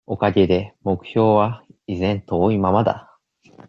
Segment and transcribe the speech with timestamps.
[0.07, 3.15] おかげで、目標は、依然遠いままだ。